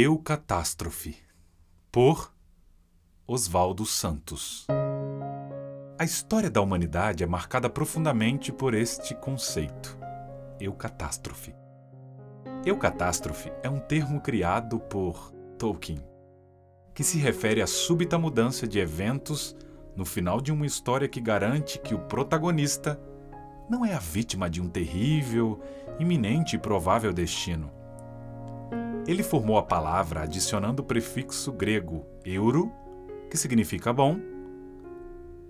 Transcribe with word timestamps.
Eu 0.00 0.16
Catástrofe, 0.16 1.16
por 1.90 2.32
Oswaldo 3.26 3.84
Santos. 3.84 4.64
A 5.98 6.04
história 6.04 6.48
da 6.48 6.60
humanidade 6.60 7.24
é 7.24 7.26
marcada 7.26 7.68
profundamente 7.68 8.52
por 8.52 8.74
este 8.74 9.12
conceito, 9.16 9.98
eucatástrofe. 10.60 11.52
Eucatástrofe 12.64 13.50
é 13.60 13.68
um 13.68 13.80
termo 13.80 14.20
criado 14.20 14.78
por 14.78 15.32
Tolkien, 15.58 15.98
que 16.94 17.02
se 17.02 17.18
refere 17.18 17.60
à 17.60 17.66
súbita 17.66 18.16
mudança 18.16 18.68
de 18.68 18.78
eventos 18.78 19.56
no 19.96 20.04
final 20.04 20.40
de 20.40 20.52
uma 20.52 20.64
história 20.64 21.08
que 21.08 21.20
garante 21.20 21.76
que 21.80 21.92
o 21.92 21.98
protagonista 21.98 23.00
não 23.68 23.84
é 23.84 23.94
a 23.94 23.98
vítima 23.98 24.48
de 24.48 24.62
um 24.62 24.68
terrível, 24.68 25.60
iminente 25.98 26.54
e 26.54 26.58
provável 26.60 27.12
destino. 27.12 27.77
Ele 29.08 29.22
formou 29.22 29.56
a 29.56 29.62
palavra 29.62 30.24
adicionando 30.24 30.82
o 30.82 30.84
prefixo 30.84 31.50
grego 31.50 32.04
euro, 32.26 32.70
que 33.30 33.38
significa 33.38 33.90
bom, 33.90 34.18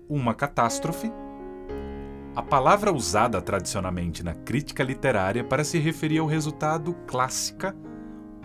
uma 0.07 0.33
catástrofe, 0.33 1.11
a 2.33 2.41
palavra 2.41 2.93
usada 2.93 3.41
tradicionalmente 3.41 4.23
na 4.23 4.33
crítica 4.33 4.81
literária 4.81 5.43
para 5.43 5.65
se 5.65 5.77
referir 5.77 6.19
ao 6.19 6.25
resultado 6.25 6.93
clássica 7.05 7.75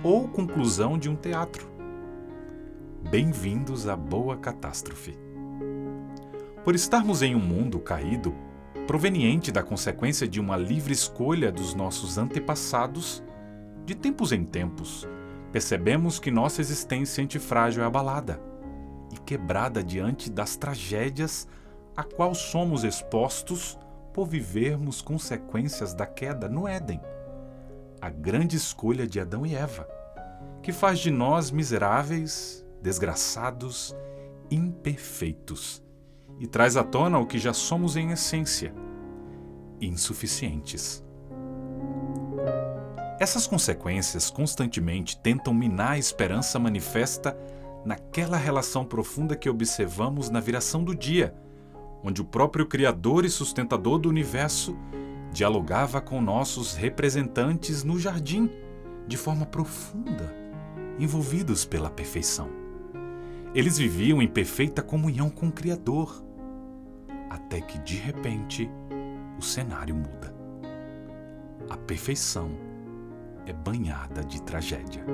ou 0.03 0.27
conclusão 0.27 0.99
de 0.99 1.09
um 1.09 1.15
teatro. 1.15 1.71
Bem-vindos 3.09 3.87
à 3.87 3.95
boa 3.95 4.37
catástrofe. 4.37 5.17
Por 6.65 6.75
estarmos 6.75 7.23
em 7.23 7.37
um 7.37 7.41
mundo 7.41 7.79
caído, 7.79 8.35
proveniente 8.89 9.53
da 9.53 9.63
consequência 9.63 10.27
de 10.27 10.41
uma 10.41 10.57
livre 10.57 10.93
escolha 10.93 11.53
dos 11.53 11.73
nossos 11.73 12.19
antepassados, 12.19 13.23
de 13.85 13.95
tempos 13.95 14.33
em 14.33 14.45
tempos, 14.45 15.07
percebemos 15.53 16.19
que 16.19 16.31
nossa 16.31 16.61
existência 16.61 17.23
antifrágil 17.23 17.83
é 17.83 17.87
abalada 17.87 18.41
e 19.13 19.19
quebrada 19.19 19.83
diante 19.83 20.31
das 20.31 20.57
tragédias 20.57 21.47
a 21.97 22.03
qual 22.03 22.35
somos 22.35 22.83
expostos 22.83 23.79
por 24.13 24.27
vivermos 24.27 25.03
consequências 25.03 25.95
da 25.95 26.07
queda 26.07 26.49
no 26.49 26.67
Éden. 26.67 27.01
A 28.01 28.11
grande 28.11 28.57
escolha 28.57 29.07
de 29.07 29.21
Adão 29.21 29.45
e 29.45 29.55
Eva, 29.55 29.89
que 30.63 30.73
faz 30.73 30.99
de 30.99 31.11
nós 31.11 31.51
miseráveis, 31.51 32.65
desgraçados, 32.83 33.95
imperfeitos 34.51 35.83
e 36.39 36.47
traz 36.47 36.77
à 36.77 36.85
tona 36.85 37.19
o 37.19 37.27
que 37.27 37.39
já 37.39 37.53
somos 37.53 37.97
em 37.97 38.11
essência: 38.11 38.75
insuficientes. 39.81 41.04
Essas 43.25 43.47
consequências 43.47 44.29
constantemente 44.29 45.17
tentam 45.17 45.55
minar 45.55 45.93
a 45.93 45.99
esperança 45.99 46.59
manifesta 46.59 47.35
naquela 47.83 48.37
relação 48.37 48.85
profunda 48.85 49.35
que 49.35 49.49
observamos 49.49 50.29
na 50.29 50.41
viração 50.41 50.85
do 50.85 50.95
dia, 50.95 51.35
onde 52.03 52.21
o 52.21 52.25
próprio 52.27 52.67
Criador 52.67 53.25
e 53.25 53.31
sustentador 53.31 53.97
do 53.99 54.11
universo 54.11 54.77
dialogava 55.33 56.03
com 56.03 56.21
nossos 56.21 56.75
representantes 56.75 57.83
no 57.83 57.99
jardim 57.99 58.51
de 59.09 59.17
forma 59.17 59.47
profunda, 59.47 60.31
envolvidos 60.99 61.65
pela 61.65 61.89
perfeição. 61.89 62.51
Eles 63.55 63.79
viviam 63.79 64.21
em 64.21 64.29
perfeita 64.29 64.83
comunhão 64.83 65.31
com 65.31 65.49
o 65.49 65.53
Criador, 65.53 66.23
até 67.31 67.63
que 67.63 67.79
de 67.79 67.97
repente 67.97 68.71
o 69.39 69.43
cenário 69.43 69.95
muda. 69.95 70.37
A 71.71 71.77
perfeição 71.79 72.74
é 73.47 73.53
banhada 73.53 74.25
de 74.25 74.43
tragédia. 74.43 75.05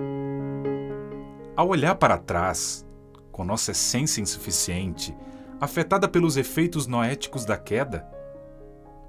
Ao 1.57 1.69
olhar 1.69 1.95
para 1.95 2.17
trás, 2.19 2.87
com 3.31 3.45
nossa 3.45 3.73
essência 3.73 4.21
insuficiente, 4.21 5.17
afetada 5.61 6.09
pelos 6.09 6.37
efeitos 6.37 6.87
noéticos 6.87 7.45
da 7.45 7.57
queda, 7.57 8.09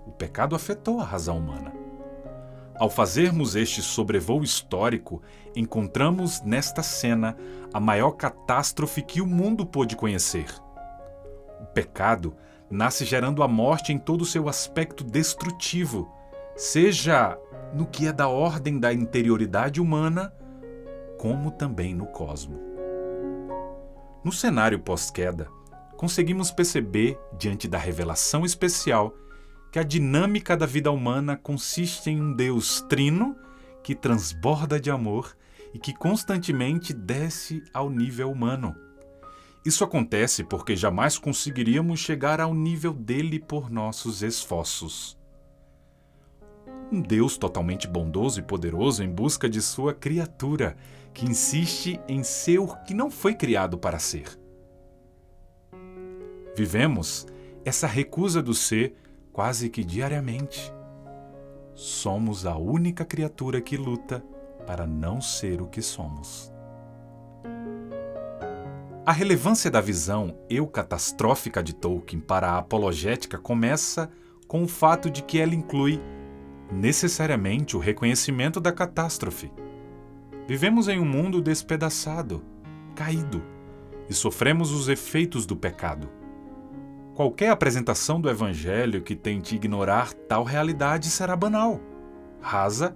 o 0.05 0.11
pecado 0.11 0.55
afetou 0.55 0.99
a 0.99 1.03
razão 1.03 1.37
humana. 1.37 1.71
Ao 2.77 2.89
fazermos 2.89 3.55
este 3.55 3.81
sobrevoo 3.81 4.43
histórico, 4.43 5.21
encontramos 5.55 6.41
nesta 6.41 6.81
cena 6.81 7.37
a 7.71 7.79
maior 7.79 8.11
catástrofe 8.13 9.01
que 9.01 9.21
o 9.21 9.27
mundo 9.27 9.65
pôde 9.65 9.95
conhecer. 9.95 10.47
O 11.61 11.65
pecado 11.67 12.35
nasce 12.69 13.05
gerando 13.05 13.43
a 13.43 13.47
morte 13.47 13.93
em 13.93 13.99
todo 13.99 14.21
o 14.21 14.25
seu 14.25 14.49
aspecto 14.49 15.03
destrutivo, 15.03 16.11
seja 16.55 17.37
no 17.73 17.85
que 17.85 18.07
é 18.07 18.13
da 18.13 18.27
ordem 18.27 18.79
da 18.79 18.93
interioridade 18.93 19.79
humana, 19.79 20.33
como 21.17 21.51
também 21.51 21.93
no 21.93 22.07
cosmo. 22.07 22.59
No 24.23 24.31
cenário 24.31 24.79
pós-queda, 24.79 25.47
conseguimos 25.97 26.51
perceber, 26.51 27.17
diante 27.37 27.67
da 27.67 27.77
revelação 27.77 28.45
especial, 28.45 29.13
que 29.71 29.79
a 29.79 29.83
dinâmica 29.83 30.57
da 30.57 30.65
vida 30.65 30.91
humana 30.91 31.37
consiste 31.37 32.09
em 32.09 32.21
um 32.21 32.33
Deus 32.33 32.81
trino 32.89 33.35
que 33.83 33.95
transborda 33.95 34.79
de 34.79 34.91
amor 34.91 35.35
e 35.73 35.79
que 35.79 35.93
constantemente 35.93 36.93
desce 36.93 37.63
ao 37.73 37.89
nível 37.89 38.31
humano. 38.31 38.75
Isso 39.65 39.83
acontece 39.83 40.43
porque 40.43 40.75
jamais 40.75 41.17
conseguiríamos 41.17 41.99
chegar 41.99 42.41
ao 42.41 42.53
nível 42.53 42.93
dele 42.93 43.39
por 43.39 43.69
nossos 43.69 44.23
esforços. 44.23 45.20
Um 46.91 46.99
Deus 46.99 47.37
totalmente 47.37 47.87
bondoso 47.87 48.41
e 48.41 48.43
poderoso 48.43 49.01
em 49.01 49.09
busca 49.09 49.49
de 49.49 49.61
sua 49.61 49.93
criatura, 49.93 50.75
que 51.13 51.25
insiste 51.25 52.01
em 52.05 52.21
ser 52.21 52.59
o 52.59 52.67
que 52.83 52.93
não 52.93 53.09
foi 53.09 53.33
criado 53.33 53.77
para 53.77 53.97
ser. 53.97 54.37
Vivemos 56.53 57.25
essa 57.63 57.87
recusa 57.87 58.43
do 58.43 58.53
ser 58.53 58.93
quase 59.31 59.69
que 59.69 59.85
diariamente. 59.85 60.73
Somos 61.73 62.45
a 62.45 62.57
única 62.57 63.05
criatura 63.05 63.61
que 63.61 63.77
luta 63.77 64.21
para 64.67 64.85
não 64.85 65.21
ser 65.21 65.61
o 65.61 65.67
que 65.67 65.81
somos. 65.81 66.51
A 69.05 69.13
relevância 69.13 69.71
da 69.71 69.79
visão 69.79 70.37
eucatastrófica 70.49 71.63
de 71.63 71.73
Tolkien 71.73 72.21
para 72.21 72.51
a 72.51 72.57
apologética 72.57 73.37
começa 73.37 74.11
com 74.45 74.63
o 74.63 74.67
fato 74.67 75.09
de 75.09 75.23
que 75.23 75.39
ela 75.39 75.55
inclui 75.55 76.01
necessariamente 76.71 77.75
o 77.75 77.79
reconhecimento 77.79 78.59
da 78.59 78.71
catástrofe 78.71 79.51
Vivemos 80.51 80.89
em 80.89 80.99
um 80.99 81.05
mundo 81.05 81.41
despedaçado, 81.41 82.43
caído, 82.93 83.41
e 84.09 84.13
sofremos 84.13 84.71
os 84.71 84.89
efeitos 84.89 85.45
do 85.45 85.55
pecado. 85.55 86.09
Qualquer 87.15 87.51
apresentação 87.51 88.19
do 88.19 88.29
Evangelho 88.29 89.01
que 89.01 89.15
tente 89.15 89.55
ignorar 89.55 90.13
tal 90.13 90.43
realidade 90.43 91.09
será 91.09 91.37
banal, 91.37 91.79
rasa 92.41 92.93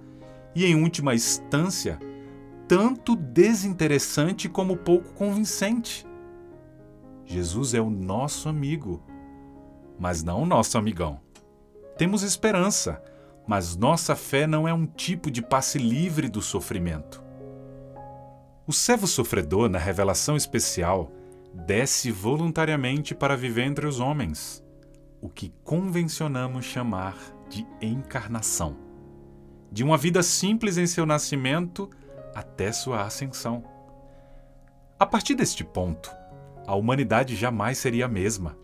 e, 0.53 0.66
em 0.66 0.75
última 0.75 1.16
instância, 1.16 1.97
tanto 2.68 3.16
desinteressante 3.16 4.50
como 4.50 4.75
pouco 4.75 5.13
convincente. 5.13 6.06
Jesus 7.25 7.74
é 7.74 7.80
o 7.80 7.90
nosso 7.90 8.50
amigo, 8.50 9.02
mas 9.97 10.24
não 10.24 10.44
o 10.44 10.46
nosso 10.46 10.78
amigão. 10.78 11.22
Temos 11.97 12.22
esperança, 12.22 13.02
mas 13.47 13.75
nossa 13.75 14.16
fé 14.16 14.47
não 14.47 14.67
é 14.67 14.73
um 14.73 14.85
tipo 14.85 15.29
de 15.29 15.41
passe 15.41 15.78
livre 15.78 16.28
do 16.28 16.41
sofrimento. 16.41 17.23
O 18.67 18.73
servo 18.73 19.06
sofredor, 19.06 19.69
na 19.69 19.78
revelação 19.78 20.35
especial, 20.35 21.11
desce 21.53 22.11
voluntariamente 22.11 23.13
para 23.13 23.38
viver 23.38 23.63
entre 23.63 23.85
os 23.85 24.00
homens, 24.00 24.63
o 25.22 25.29
que 25.29 25.53
convencionamos 25.63 26.66
chamar 26.66 27.16
de 27.50 27.66
encarnação. 27.81 28.75
De 29.72 29.83
uma 29.83 29.97
vida 29.97 30.23
simples 30.23 30.77
em 30.77 30.88
seu 30.88 31.06
nascimento 31.06 31.89
até 32.33 32.71
sua 32.71 33.03
ascensão. 33.03 33.63
A 35.00 35.06
partir 35.06 35.36
deste 35.36 35.63
ponto, 35.63 36.12
a 36.65 36.75
humanidade 36.75 37.36
jamais 37.36 37.77
seria 37.77 38.06
a 38.06 38.09
mesma. 38.09 38.57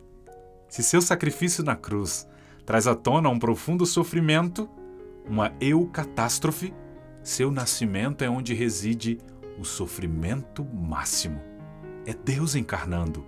Se 0.68 0.82
seu 0.82 1.02
sacrifício 1.02 1.64
na 1.64 1.76
cruz 1.76 2.28
traz 2.72 2.88
à 2.88 2.96
tona 2.96 3.28
um 3.28 3.38
profundo 3.38 3.86
sofrimento, 3.86 4.70
uma 5.28 5.52
eucatástrofe, 5.60 6.74
seu 7.22 7.52
nascimento 7.52 8.24
é 8.24 8.30
onde 8.30 8.54
reside 8.54 9.18
o 9.60 9.66
sofrimento 9.66 10.64
máximo. 10.64 11.42
É 12.06 12.14
Deus 12.14 12.56
encarnando, 12.56 13.26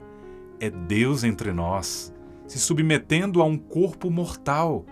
é 0.62 0.70
Deus 0.70 1.26
entre 1.26 1.52
nós, 1.52 2.14
se 2.48 2.58
submetendo 2.58 3.42
a 3.42 3.44
um 3.44 3.58
corpo 3.58 4.10
mortal, 4.10 4.86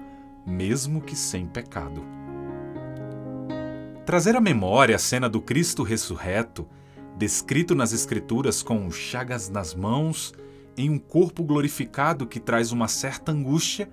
mesmo 0.45 0.99
que 0.99 1.15
sem 1.15 1.47
pecado. 1.47 2.03
Trazer 4.05 4.35
à 4.35 4.41
memória 4.41 4.97
a 4.97 4.99
cena 4.99 5.29
do 5.29 5.39
Cristo 5.39 5.81
ressurreto, 5.81 6.67
descrito 7.17 7.73
nas 7.73 7.93
Escrituras 7.93 8.61
com 8.61 8.91
chagas 8.91 9.47
nas 9.47 9.73
mãos, 9.73 10.33
em 10.75 10.89
um 10.89 10.99
corpo 10.99 11.41
glorificado 11.41 12.27
que 12.27 12.37
traz 12.37 12.73
uma 12.73 12.89
certa 12.89 13.31
angústia, 13.31 13.89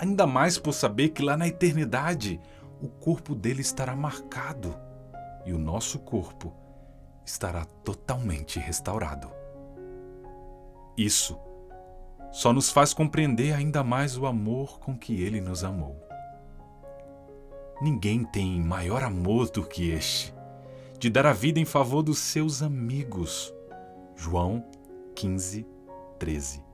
ainda 0.00 0.26
mais 0.26 0.56
por 0.56 0.72
saber 0.72 1.10
que 1.10 1.22
lá 1.22 1.36
na 1.36 1.46
eternidade 1.46 2.40
o 2.80 2.88
corpo 2.88 3.34
dele 3.34 3.60
estará 3.60 3.94
marcado 3.94 4.74
e 5.44 5.52
o 5.52 5.58
nosso 5.58 5.98
corpo 5.98 6.54
estará 7.24 7.66
totalmente 7.84 8.58
restaurado. 8.58 9.30
Isso 10.96 11.38
só 12.32 12.50
nos 12.52 12.70
faz 12.70 12.94
compreender 12.94 13.52
ainda 13.52 13.84
mais 13.84 14.16
o 14.16 14.24
amor 14.24 14.80
com 14.80 14.96
que 14.96 15.20
ele 15.22 15.40
nos 15.40 15.62
amou. 15.62 16.00
Ninguém 17.82 18.24
tem 18.24 18.58
maior 18.60 19.02
amor 19.02 19.50
do 19.50 19.62
que 19.62 19.90
este, 19.90 20.34
de 20.98 21.10
dar 21.10 21.26
a 21.26 21.32
vida 21.32 21.60
em 21.60 21.64
favor 21.66 22.02
dos 22.02 22.18
seus 22.18 22.62
amigos. 22.62 23.52
João 24.16 24.64
15, 25.14 25.66
13. 26.18 26.69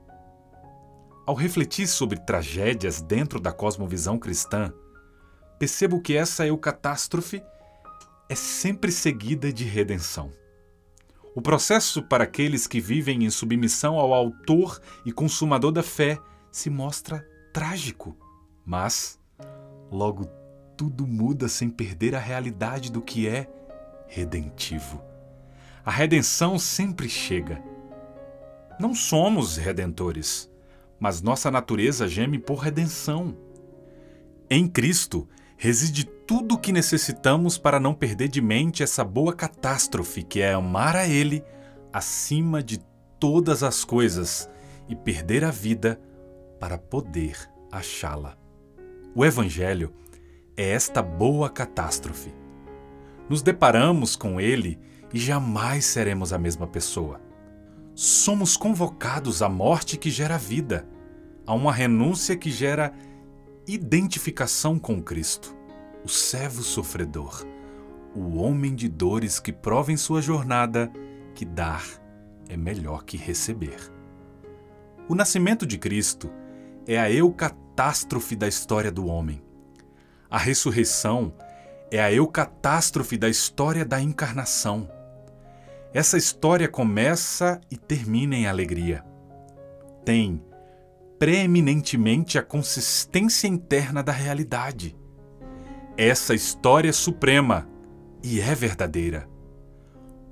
Ao 1.27 1.35
refletir 1.35 1.89
sobre 1.89 2.21
tragédias 2.21 3.03
dentro 3.03 3.41
da 3.41 3.53
cosmovisão 3.53 4.17
cristã, 4.17 4.73
percebo 5.59 6.01
que 6.01 6.17
essa 6.17 6.47
eucatástrofe 6.47 7.43
é 8.29 8.35
sempre 8.37 8.93
seguida 8.93 9.53
de 9.53 9.65
redenção. 9.65 10.33
O 11.35 11.43
processo 11.43 12.01
para 12.01 12.23
aqueles 12.23 12.69
que 12.69 12.81
vivem 12.81 13.25
em 13.25 13.31
submissão 13.31 13.97
ao 13.97 14.15
Autor 14.15 14.81
e 15.05 15.11
Consumador 15.11 15.73
da 15.73 15.83
fé 15.83 16.17
se 16.51 16.71
mostra 16.71 17.27
trágico, 17.53 18.17
mas 18.65 19.19
logo 19.91 20.27
tudo 20.77 21.09
muda 21.09 21.49
sem 21.49 21.69
perder 21.69 22.15
a 22.15 22.21
realidade 22.21 22.93
do 22.93 23.03
que 23.03 23.27
é 23.27 23.49
redentivo. 24.07 25.03
A 25.85 25.91
redenção 25.91 26.57
sempre 26.57 27.09
chega. 27.09 27.61
Não 28.79 28.95
somos 28.95 29.57
redentores, 29.57 30.49
mas 30.99 31.21
nossa 31.21 31.51
natureza 31.51 32.09
geme 32.09 32.39
por 32.39 32.59
redenção. 32.59 33.37
Em 34.49 34.67
Cristo 34.67 35.29
reside 35.57 36.05
tudo 36.05 36.55
o 36.55 36.59
que 36.59 36.73
necessitamos 36.73 37.59
para 37.59 37.81
não 37.81 37.95
perder 37.95 38.29
de 38.29 38.41
mente 38.41 38.83
essa 38.83 39.05
boa 39.05 39.35
catástrofe 39.35 40.23
que 40.23 40.41
é 40.41 40.53
amar 40.53 40.97
a 40.97 41.07
Ele 41.07 41.43
acima 41.93 42.63
de 42.63 42.79
todas 43.19 43.63
as 43.63 43.85
coisas 43.85 44.49
e 44.89 44.95
perder 44.95 45.45
a 45.45 45.51
vida 45.51 46.01
para 46.61 46.79
poder 46.79 47.37
achá-la. 47.71 48.37
O 49.15 49.25
Evangelho 49.25 49.93
é 50.57 50.71
esta 50.71 51.03
boa 51.03 51.51
catástrofe. 51.51 52.35
Nos 53.29 53.43
deparamos 53.43 54.17
com 54.17 54.41
ele 54.41 54.79
e 55.13 55.19
jamais 55.19 55.85
seremos 55.85 56.33
a 56.33 56.39
mesma 56.39 56.67
pessoa. 56.67 57.21
Somos 57.99 58.59
convocados 58.59 59.41
à 59.41 59.49
morte 59.49 59.97
que 59.97 60.11
gera 60.11 60.37
vida, 60.37 60.87
a 61.47 61.55
uma 61.55 61.73
renúncia 61.73 62.37
que 62.37 62.51
gera 62.51 62.93
identificação 63.67 64.79
com 64.79 65.03
Cristo, 65.03 65.57
o 66.05 66.09
servo 66.11 66.63
sofredor, 66.63 67.47
o 68.15 68.37
homem 68.37 68.75
de 68.75 68.87
dores 68.87 69.41
que 69.41 69.51
prova 69.51 69.93
em 69.93 69.97
sua 69.97 70.21
jornada 70.21 70.93
que 71.35 71.47
dar 71.47 71.83
é 72.51 72.55
melhor 72.55 73.03
que 73.03 73.17
receber. 73.17 73.91
O 75.09 75.15
nascimento 75.15 75.65
de 75.65 75.79
Cristo 75.79 76.31
é 76.87 77.01
a 77.01 77.11
eucatástrofe 77.11 78.37
da 78.37 78.47
história 78.47 78.93
do 78.93 79.07
homem. 79.07 79.43
A 80.29 80.37
ressurreição 80.37 81.33
é 81.91 81.99
a 81.99 82.13
eucatástrofe 82.13 83.17
da 83.17 83.31
história 83.31 83.87
da 83.87 83.99
encarnação. 84.03 84.87
Essa 85.97 86.19
história 86.19 86.69
começa 86.69 87.59
e 87.71 87.77
termina 87.79 88.37
em 88.37 88.47
alegria. 88.47 89.03
Tem 90.05 90.45
preeminentemente 91.19 92.39
a 92.39 92.43
consistência 92.43 93.49
interna 93.49 94.03
da 94.03 94.13
realidade. 94.13 94.95
Essa 95.97 96.35
história 96.35 96.91
é 96.91 96.93
suprema 96.93 97.67
e 98.23 98.43
é 98.43 98.55
verdadeira. 98.55 99.27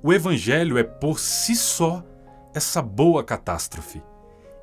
O 0.03 0.13
Evangelho 0.13 0.77
é 0.77 0.83
por 0.83 1.17
si 1.17 1.55
só 1.55 2.05
essa 2.53 2.79
boa 2.79 3.23
catástrofe. 3.23 4.03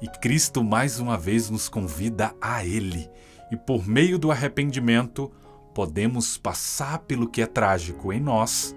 E 0.00 0.06
Cristo 0.06 0.62
mais 0.62 1.00
uma 1.00 1.18
vez 1.18 1.50
nos 1.50 1.68
convida 1.68 2.32
a 2.40 2.64
Ele, 2.64 3.10
e 3.50 3.56
por 3.56 3.88
meio 3.88 4.20
do 4.20 4.30
arrependimento 4.30 5.32
podemos 5.74 6.38
passar 6.38 7.00
pelo 7.00 7.28
que 7.28 7.42
é 7.42 7.46
trágico 7.46 8.12
em 8.12 8.20
nós 8.20 8.76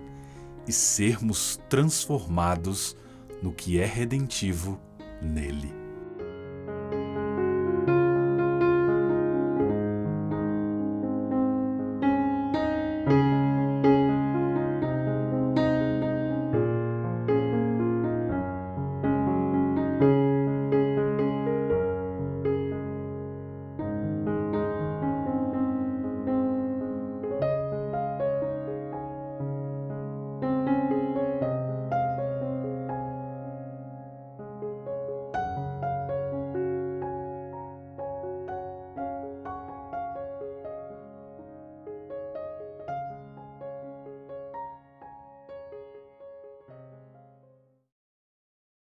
e 0.67 0.71
sermos 0.71 1.59
transformados 1.69 2.95
no 3.41 3.51
que 3.51 3.79
é 3.79 3.85
redentivo 3.85 4.79
nele. 5.21 5.84